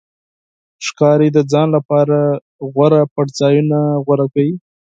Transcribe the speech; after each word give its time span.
ښکاري 0.85 1.29
د 1.33 1.37
ځان 1.51 1.67
لپاره 1.75 2.17
غوره 2.73 3.01
پټنځایونه 3.13 3.77
غوره 4.05 4.25
کوي. 4.33 4.55